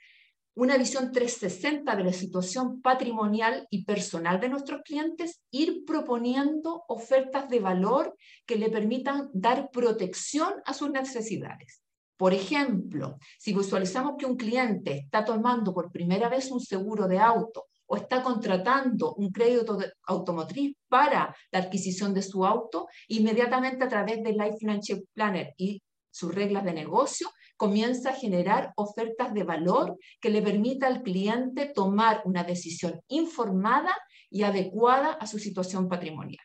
una 0.54 0.76
visión 0.76 1.12
360 1.12 1.94
de 1.96 2.04
la 2.04 2.12
situación 2.12 2.80
patrimonial 2.82 3.66
y 3.70 3.84
personal 3.84 4.40
de 4.40 4.48
nuestros 4.48 4.82
clientes, 4.82 5.40
ir 5.50 5.84
proponiendo 5.84 6.84
ofertas 6.88 7.48
de 7.48 7.60
valor 7.60 8.16
que 8.46 8.56
le 8.56 8.70
permitan 8.70 9.30
dar 9.32 9.70
protección 9.70 10.54
a 10.64 10.74
sus 10.74 10.90
necesidades. 10.90 11.82
Por 12.16 12.34
ejemplo, 12.34 13.18
si 13.38 13.54
visualizamos 13.54 14.16
que 14.18 14.26
un 14.26 14.36
cliente 14.36 14.98
está 14.98 15.24
tomando 15.24 15.72
por 15.72 15.90
primera 15.90 16.28
vez 16.28 16.50
un 16.50 16.60
seguro 16.60 17.08
de 17.08 17.18
auto 17.18 17.66
o 17.86 17.96
está 17.96 18.22
contratando 18.22 19.14
un 19.14 19.30
crédito 19.30 19.78
automotriz 20.04 20.76
para 20.88 21.34
la 21.50 21.58
adquisición 21.58 22.12
de 22.12 22.22
su 22.22 22.44
auto, 22.44 22.88
inmediatamente 23.08 23.84
a 23.84 23.88
través 23.88 24.22
del 24.22 24.36
Life 24.36 24.58
Financial 24.58 25.02
Planner 25.14 25.54
y 25.56 25.82
sus 26.10 26.34
reglas 26.34 26.64
de 26.64 26.74
negocio, 26.74 27.30
comienza 27.60 28.08
a 28.08 28.14
generar 28.14 28.72
ofertas 28.74 29.34
de 29.34 29.44
valor 29.44 29.98
que 30.18 30.30
le 30.30 30.40
permita 30.40 30.86
al 30.86 31.02
cliente 31.02 31.66
tomar 31.66 32.22
una 32.24 32.42
decisión 32.42 33.02
informada 33.06 33.94
y 34.30 34.44
adecuada 34.44 35.12
a 35.12 35.26
su 35.26 35.38
situación 35.38 35.86
patrimonial. 35.86 36.42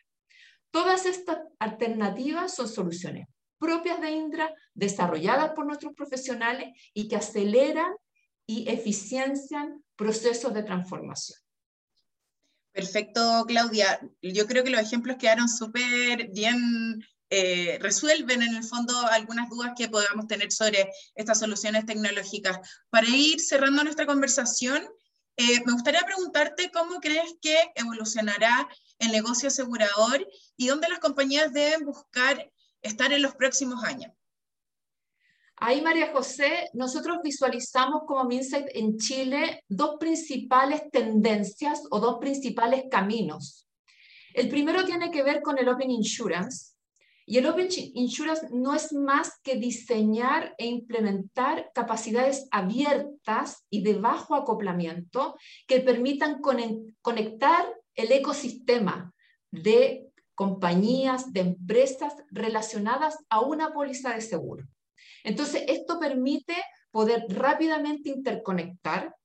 Todas 0.70 1.06
estas 1.06 1.38
alternativas 1.58 2.54
son 2.54 2.68
soluciones 2.68 3.28
propias 3.58 3.98
de 4.02 4.10
Indra, 4.10 4.52
desarrolladas 4.74 5.52
por 5.52 5.64
nuestros 5.64 5.94
profesionales 5.94 6.68
y 6.92 7.08
que 7.08 7.16
aceleran 7.16 7.94
y 8.46 8.68
eficiencian 8.68 9.82
procesos 9.96 10.52
de 10.52 10.64
transformación. 10.64 11.38
Perfecto, 12.72 13.46
Claudia. 13.48 13.98
Yo 14.20 14.46
creo 14.46 14.64
que 14.64 14.68
los 14.68 14.82
ejemplos 14.82 15.16
quedaron 15.16 15.48
súper 15.48 16.28
bien 16.28 17.02
eh, 17.30 17.78
resuelven 17.80 18.42
en 18.42 18.54
el 18.54 18.64
fondo 18.64 18.94
algunas 19.10 19.48
dudas 19.48 19.72
que 19.76 19.88
podamos 19.88 20.26
tener 20.26 20.52
sobre 20.52 20.90
estas 21.14 21.40
soluciones 21.40 21.84
tecnológicas. 21.86 22.58
Para 22.90 23.08
ir 23.08 23.40
cerrando 23.40 23.82
nuestra 23.82 24.06
conversación, 24.06 24.86
eh, 25.36 25.62
me 25.66 25.72
gustaría 25.72 26.00
preguntarte 26.02 26.70
cómo 26.70 27.00
crees 27.00 27.34
que 27.42 27.56
evolucionará 27.74 28.68
el 28.98 29.12
negocio 29.12 29.48
asegurador 29.48 30.26
y 30.56 30.68
dónde 30.68 30.88
las 30.88 31.00
compañías 31.00 31.52
deben 31.52 31.84
buscar 31.84 32.50
estar 32.80 33.12
en 33.12 33.22
los 33.22 33.34
próximos 33.34 33.84
años. 33.84 34.12
Ahí, 35.58 35.80
María 35.80 36.12
José, 36.12 36.68
nosotros 36.74 37.18
visualizamos 37.24 38.02
como 38.06 38.24
Minsight 38.24 38.66
en 38.74 38.98
Chile 38.98 39.64
dos 39.68 39.96
principales 39.98 40.82
tendencias 40.92 41.82
o 41.90 41.98
dos 41.98 42.18
principales 42.18 42.84
caminos. 42.90 43.66
El 44.34 44.50
primero 44.50 44.84
tiene 44.84 45.10
que 45.10 45.22
ver 45.22 45.40
con 45.40 45.58
el 45.58 45.68
Open 45.68 45.90
Insurance, 45.90 46.75
y 47.28 47.38
el 47.38 47.46
Open 47.46 47.68
Insurance 47.94 48.46
no 48.52 48.72
es 48.72 48.92
más 48.92 49.40
que 49.42 49.56
diseñar 49.56 50.54
e 50.58 50.66
implementar 50.66 51.72
capacidades 51.74 52.46
abiertas 52.52 53.66
y 53.68 53.82
de 53.82 53.94
bajo 53.94 54.36
acoplamiento 54.36 55.36
que 55.66 55.80
permitan 55.80 56.40
conectar 56.40 57.66
el 57.96 58.12
ecosistema 58.12 59.12
de 59.50 60.06
compañías, 60.36 61.32
de 61.32 61.40
empresas 61.40 62.14
relacionadas 62.30 63.16
a 63.28 63.40
una 63.40 63.72
póliza 63.72 64.14
de 64.14 64.20
seguro. 64.20 64.64
Entonces, 65.24 65.64
esto 65.66 65.98
permite 65.98 66.54
poder 66.92 67.24
rápidamente 67.28 68.10
interconectar, 68.10 69.16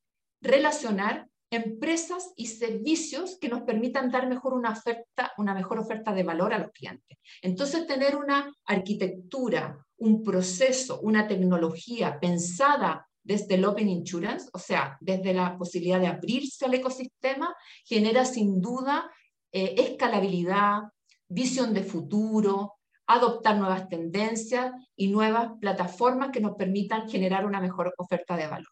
relacionar 0.41 1.27
empresas 1.51 2.31
y 2.37 2.47
servicios 2.47 3.37
que 3.39 3.49
nos 3.49 3.61
permitan 3.61 4.09
dar 4.09 4.27
mejor 4.27 4.53
una, 4.53 4.71
oferta, 4.71 5.33
una 5.37 5.53
mejor 5.53 5.79
oferta 5.79 6.13
de 6.13 6.23
valor 6.23 6.53
a 6.53 6.59
los 6.59 6.71
clientes. 6.71 7.17
Entonces, 7.41 7.85
tener 7.85 8.15
una 8.15 8.51
arquitectura, 8.65 9.85
un 9.97 10.23
proceso, 10.23 11.01
una 11.01 11.27
tecnología 11.27 12.17
pensada 12.19 13.05
desde 13.21 13.55
el 13.55 13.65
Open 13.65 13.89
Insurance, 13.89 14.49
o 14.53 14.59
sea, 14.59 14.97
desde 15.01 15.33
la 15.33 15.57
posibilidad 15.57 15.99
de 15.99 16.07
abrirse 16.07 16.65
al 16.65 16.73
ecosistema, 16.73 17.53
genera 17.83 18.25
sin 18.25 18.61
duda 18.61 19.11
eh, 19.51 19.75
escalabilidad, 19.77 20.83
visión 21.27 21.73
de 21.73 21.83
futuro, 21.83 22.75
adoptar 23.07 23.57
nuevas 23.57 23.89
tendencias 23.89 24.71
y 24.95 25.09
nuevas 25.09 25.51
plataformas 25.59 26.31
que 26.31 26.39
nos 26.39 26.55
permitan 26.55 27.09
generar 27.09 27.45
una 27.45 27.59
mejor 27.59 27.93
oferta 27.97 28.37
de 28.37 28.47
valor. 28.47 28.69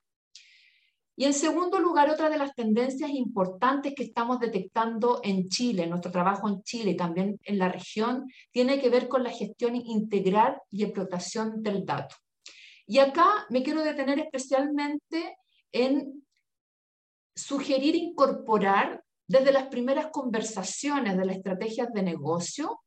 Y 1.20 1.26
en 1.26 1.34
segundo 1.34 1.82
lugar, 1.82 2.10
otra 2.10 2.30
de 2.30 2.38
las 2.38 2.56
tendencias 2.56 3.10
importantes 3.10 3.94
que 3.94 4.04
estamos 4.04 4.40
detectando 4.40 5.20
en 5.22 5.50
Chile, 5.50 5.84
en 5.84 5.90
nuestro 5.90 6.14
trabajo 6.14 6.48
en 6.48 6.64
Chile 6.64 6.92
y 6.92 6.96
también 6.96 7.38
en 7.44 7.60
la 7.60 7.68
región, 7.68 8.32
tiene 8.52 8.80
que 8.80 8.90
ver 8.90 9.10
con 9.10 9.24
la 9.24 9.30
gestión 9.30 9.76
integral 9.76 10.62
y 10.72 10.86
explotación 10.86 11.62
del 11.62 11.86
dato. 11.86 12.16
Y 12.88 13.00
acá 13.00 13.46
me 13.50 13.64
quiero 13.64 13.84
detener 13.84 14.20
especialmente 14.20 15.36
en 15.74 16.26
sugerir 17.36 17.98
incorporar 17.98 19.04
desde 19.28 19.52
las 19.52 19.68
primeras 19.68 20.12
conversaciones 20.14 21.18
de 21.18 21.26
las 21.26 21.36
estrategias 21.36 21.92
de 21.92 22.02
negocio 22.02 22.80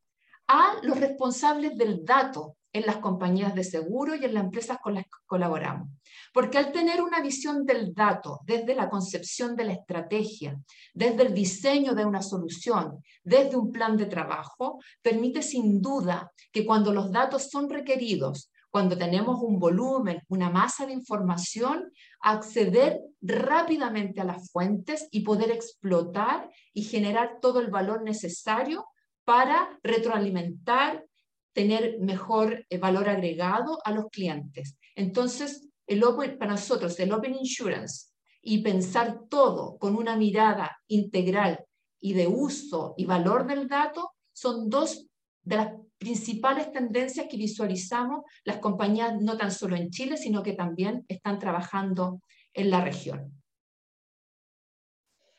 a 0.46 0.78
los 0.82 0.98
responsables 0.98 1.76
del 1.76 2.02
dato 2.02 2.56
en 2.72 2.86
las 2.86 2.96
compañías 2.96 3.54
de 3.54 3.64
seguro 3.64 4.14
y 4.14 4.24
en 4.24 4.34
las 4.34 4.44
empresas 4.44 4.78
con 4.82 4.94
las 4.94 5.04
que 5.04 5.10
colaboramos. 5.26 5.88
Porque 6.32 6.58
al 6.58 6.72
tener 6.72 7.02
una 7.02 7.20
visión 7.20 7.66
del 7.66 7.92
dato 7.92 8.40
desde 8.44 8.74
la 8.74 8.88
concepción 8.88 9.54
de 9.54 9.64
la 9.64 9.72
estrategia, 9.72 10.58
desde 10.94 11.22
el 11.22 11.34
diseño 11.34 11.94
de 11.94 12.04
una 12.04 12.22
solución, 12.22 13.02
desde 13.22 13.56
un 13.56 13.70
plan 13.70 13.96
de 13.96 14.06
trabajo, 14.06 14.78
permite 15.02 15.42
sin 15.42 15.82
duda 15.82 16.32
que 16.50 16.64
cuando 16.64 16.92
los 16.92 17.12
datos 17.12 17.50
son 17.50 17.68
requeridos, 17.68 18.50
cuando 18.70 18.96
tenemos 18.96 19.38
un 19.42 19.58
volumen, 19.58 20.22
una 20.28 20.48
masa 20.48 20.86
de 20.86 20.94
información, 20.94 21.92
acceder 22.20 23.00
rápidamente 23.20 24.22
a 24.22 24.24
las 24.24 24.50
fuentes 24.50 25.08
y 25.10 25.20
poder 25.20 25.50
explotar 25.50 26.48
y 26.72 26.84
generar 26.84 27.38
todo 27.42 27.60
el 27.60 27.68
valor 27.68 28.02
necesario 28.02 28.86
para 29.24 29.78
retroalimentar 29.82 31.04
tener 31.52 31.98
mejor 32.00 32.64
eh, 32.68 32.78
valor 32.78 33.08
agregado 33.08 33.78
a 33.84 33.92
los 33.92 34.06
clientes. 34.10 34.76
Entonces, 34.94 35.68
el 35.86 36.04
open, 36.04 36.38
para 36.38 36.52
nosotros, 36.52 36.98
el 37.00 37.12
Open 37.12 37.34
Insurance 37.34 38.12
y 38.40 38.58
pensar 38.58 39.20
todo 39.28 39.78
con 39.78 39.96
una 39.96 40.16
mirada 40.16 40.78
integral 40.88 41.64
y 42.00 42.14
de 42.14 42.26
uso 42.26 42.94
y 42.96 43.04
valor 43.04 43.46
del 43.46 43.68
dato 43.68 44.12
son 44.32 44.68
dos 44.68 45.06
de 45.44 45.56
las 45.56 45.72
principales 45.98 46.72
tendencias 46.72 47.26
que 47.30 47.36
visualizamos 47.36 48.22
las 48.44 48.58
compañías 48.58 49.20
no 49.20 49.36
tan 49.36 49.52
solo 49.52 49.76
en 49.76 49.90
Chile, 49.90 50.16
sino 50.16 50.42
que 50.42 50.52
también 50.52 51.04
están 51.08 51.38
trabajando 51.38 52.20
en 52.52 52.70
la 52.70 52.82
región. 52.82 53.40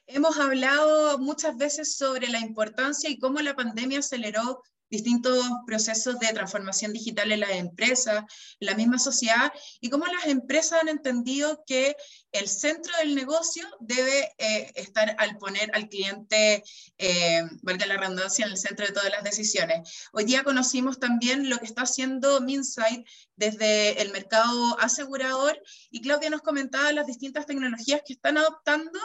Hemos 0.08 0.38
hablado 0.38 1.17
muchas 1.17 1.58
veces 1.58 1.96
sobre 1.96 2.27
la 2.27 2.39
importancia 2.39 3.10
y 3.10 3.17
cómo 3.17 3.39
la 3.39 3.55
pandemia 3.55 4.00
aceleró 4.00 4.62
distintos 4.93 5.43
procesos 5.65 6.19
de 6.19 6.27
transformación 6.27 6.93
digital 6.93 7.31
en 7.31 7.39
las 7.39 7.50
empresas, 7.50 8.23
en 8.59 8.67
la 8.67 8.75
misma 8.75 9.00
sociedad, 9.00 9.51
y 9.81 9.89
cómo 9.89 10.05
las 10.05 10.27
empresas 10.27 10.83
han 10.83 10.88
entendido 10.88 11.63
que 11.65 11.95
el 12.31 12.47
centro 12.47 12.95
del 13.00 13.15
negocio 13.15 13.67
debe 13.79 14.31
eh, 14.38 14.71
estar 14.75 15.15
al 15.17 15.39
poner 15.39 15.71
al 15.73 15.89
cliente, 15.89 16.63
eh, 17.00 17.41
valga 17.63 17.88
la 17.88 17.97
redundancia, 17.97 18.45
en 18.45 18.51
el 18.51 18.57
centro 18.57 18.85
de 18.85 18.91
todas 18.91 19.09
las 19.09 19.23
decisiones. 19.23 20.09
Hoy 20.12 20.25
día 20.25 20.43
conocimos 20.43 21.00
también 21.00 21.50
lo 21.50 21.57
que 21.57 21.65
está 21.65 21.81
haciendo 21.81 22.39
Minsight 22.41 23.07
desde 23.35 24.00
el 24.00 24.12
mercado 24.12 24.79
asegurador 24.79 25.59
y 25.89 26.01
Claudia 26.01 26.29
nos 26.29 26.41
comentaba 26.41 26.91
las 26.91 27.07
distintas 27.07 27.47
tecnologías 27.47 28.01
que 28.05 28.13
están 28.13 28.38
adoptando 28.38 29.00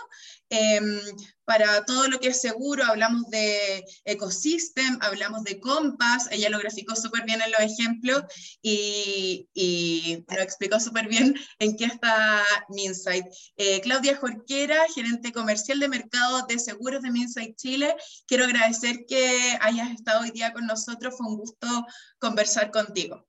em, 0.50 1.00
para 1.44 1.84
todo 1.86 2.08
lo 2.08 2.20
que 2.20 2.28
es 2.28 2.40
seguro. 2.42 2.84
Hablamos 2.84 3.24
de 3.30 3.82
Ecosystem, 4.04 4.98
hablamos 5.00 5.44
de 5.44 5.58
Compass, 5.60 6.28
ella 6.30 6.50
lo 6.50 6.58
graficó 6.58 6.94
súper 6.94 7.24
bien 7.24 7.40
en 7.40 7.50
los 7.50 7.60
ejemplos 7.60 8.22
y, 8.60 9.48
lo 10.28 10.42
explicó 10.42 10.78
súper 10.78 11.08
bien 11.08 11.34
en 11.58 11.76
qué 11.76 11.86
está 11.86 12.44
Minsight. 12.68 13.24
Eh, 13.56 13.80
Claudia 13.80 14.16
Jorquera, 14.16 14.78
gerente 14.94 15.32
comercial 15.32 15.80
de 15.80 15.88
mercado 15.88 16.46
de 16.46 16.58
seguros 16.58 17.02
de 17.02 17.10
Minsight 17.10 17.56
Chile. 17.56 17.96
Quiero 18.26 18.44
agradecer 18.44 19.06
que 19.08 19.56
hayas 19.60 19.90
estado 19.90 20.20
hoy 20.20 20.30
día 20.30 20.52
con 20.52 20.66
nosotros. 20.66 21.14
Fue 21.16 21.26
un 21.26 21.38
gusto 21.38 21.86
conversar 22.18 22.70
contigo. 22.70 23.26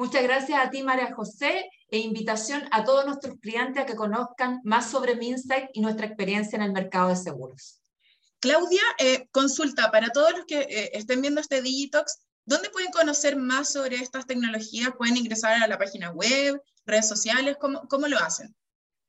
Muchas 0.00 0.22
gracias 0.22 0.58
a 0.58 0.70
ti, 0.70 0.82
María 0.82 1.12
José, 1.14 1.70
e 1.90 1.98
invitación 1.98 2.66
a 2.70 2.84
todos 2.84 3.04
nuestros 3.04 3.38
clientes 3.38 3.82
a 3.82 3.84
que 3.84 3.94
conozcan 3.94 4.62
más 4.64 4.90
sobre 4.90 5.14
Minsight 5.14 5.66
y 5.74 5.82
nuestra 5.82 6.06
experiencia 6.06 6.56
en 6.56 6.62
el 6.62 6.72
mercado 6.72 7.10
de 7.10 7.16
seguros. 7.16 7.82
Claudia, 8.38 8.80
eh, 8.98 9.28
consulta 9.30 9.90
para 9.90 10.08
todos 10.08 10.32
los 10.34 10.46
que 10.46 10.60
eh, 10.60 10.90
estén 10.94 11.20
viendo 11.20 11.42
este 11.42 11.60
Digitox, 11.60 12.20
¿dónde 12.46 12.70
pueden 12.70 12.90
conocer 12.92 13.36
más 13.36 13.74
sobre 13.74 13.96
estas 13.96 14.26
tecnologías? 14.26 14.88
¿Pueden 14.96 15.18
ingresar 15.18 15.62
a 15.62 15.68
la 15.68 15.76
página 15.76 16.10
web, 16.12 16.62
redes 16.86 17.06
sociales? 17.06 17.58
¿Cómo, 17.60 17.86
cómo 17.86 18.08
lo 18.08 18.18
hacen? 18.20 18.56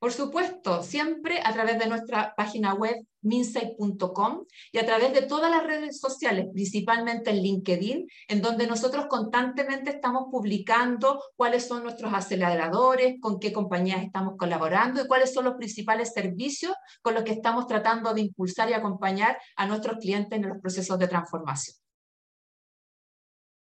Por 0.02 0.12
supuesto, 0.12 0.82
siempre 0.82 1.40
a 1.44 1.52
través 1.52 1.78
de 1.78 1.86
nuestra 1.86 2.34
página 2.36 2.74
web 2.74 3.06
minsight.com 3.20 4.46
y 4.72 4.78
a 4.78 4.84
través 4.84 5.12
de 5.12 5.22
todas 5.22 5.48
las 5.48 5.62
redes 5.62 6.00
sociales, 6.00 6.48
principalmente 6.52 7.30
en 7.30 7.36
LinkedIn, 7.40 8.08
en 8.26 8.42
donde 8.42 8.66
nosotros 8.66 9.06
constantemente 9.06 9.90
estamos 9.90 10.24
publicando 10.28 11.22
cuáles 11.36 11.68
son 11.68 11.84
nuestros 11.84 12.12
aceleradores, 12.12 13.20
con 13.20 13.38
qué 13.38 13.52
compañías 13.52 14.02
estamos 14.02 14.34
colaborando 14.36 15.00
y 15.00 15.06
cuáles 15.06 15.32
son 15.32 15.44
los 15.44 15.54
principales 15.54 16.12
servicios 16.12 16.74
con 17.00 17.14
los 17.14 17.22
que 17.22 17.34
estamos 17.34 17.68
tratando 17.68 18.12
de 18.12 18.22
impulsar 18.22 18.70
y 18.70 18.72
acompañar 18.72 19.38
a 19.54 19.68
nuestros 19.68 19.98
clientes 19.98 20.36
en 20.36 20.48
los 20.48 20.58
procesos 20.60 20.98
de 20.98 21.06
transformación. 21.06 21.76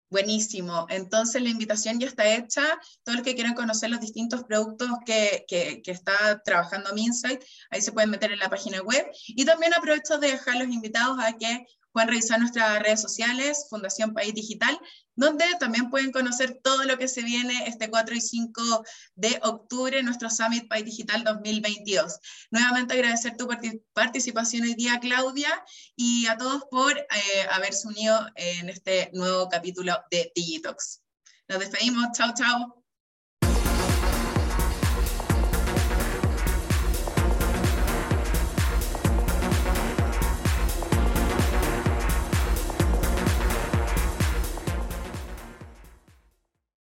Buenísimo. 0.10 0.88
Entonces 0.90 1.42
la 1.42 1.50
invitación 1.50 2.00
ya 2.00 2.08
está 2.08 2.28
hecha. 2.36 2.64
Todos 3.04 3.18
los 3.18 3.26
que 3.26 3.36
quieran 3.36 3.54
conocer 3.54 3.92
los 3.92 4.00
distintos 4.00 4.44
productos 4.44 4.90
que, 5.06 5.46
que, 5.48 5.82
que, 5.84 5.92
está 5.92 6.42
trabajando 6.44 6.94
Minsight, 6.94 7.44
ahí 7.70 7.82
se 7.82 7.92
pueden 7.92 8.10
meter 8.10 8.32
en 8.32 8.40
la 8.40 8.50
página 8.50 8.82
web. 8.82 9.06
Y 9.28 9.46
también 9.46 9.74
aprovecho 9.74 10.18
de 10.18 10.32
dejar 10.32 10.56
los 10.56 10.68
invitados 10.68 11.20
a 11.20 11.34
que 11.34 11.64
pueden 11.92 12.10
revisar 12.10 12.40
nuestras 12.40 12.82
redes 12.82 13.02
sociales, 13.02 13.68
Fundación 13.70 14.14
País 14.14 14.34
Digital, 14.34 14.80
donde 15.16 15.46
también 15.60 15.90
pueden 15.90 16.12
conocer 16.12 16.60
todo 16.64 16.84
lo 16.86 16.98
que 16.98 17.08
se 17.08 17.24
viene 17.24 17.68
este 17.68 17.90
4 17.90 18.16
y 18.16 18.22
5 18.22 18.86
de 19.16 19.40
octubre 19.44 20.02
nuestro 20.02 20.30
Summit 20.30 20.68
País 20.70 20.86
Digital 20.86 21.24
2022. 21.24 22.20
Nuevamente 22.52 22.94
agradecer 22.94 23.36
tu 23.36 23.48
participación 23.94 24.64
hoy 24.64 24.76
día, 24.76 25.00
Claudia, 25.00 25.64
y 25.96 26.28
a 26.28 26.38
todos 26.38 26.64
por 26.72 26.98
eh, 26.98 27.06
haberse 27.52 27.88
unido 27.88 28.28
en 28.36 28.70
este 28.70 29.10
nuevo 29.14 29.50
capítulo 29.50 29.98
de 30.10 30.32
Digitox. 30.36 31.02
Nos 31.50 31.60
despedimos. 31.60 32.08
Chao, 32.14 32.34
chao. 32.34 32.79